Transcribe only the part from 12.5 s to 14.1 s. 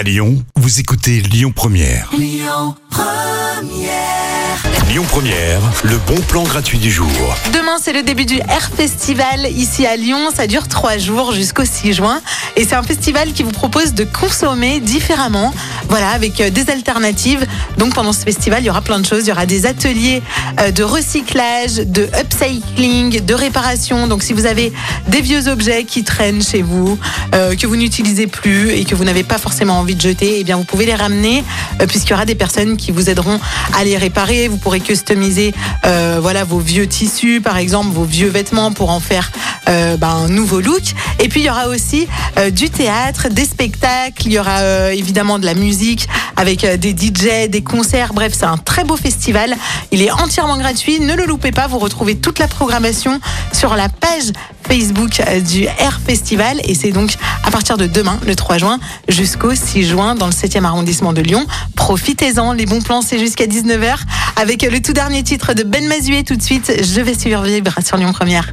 Et c'est un festival qui vous propose de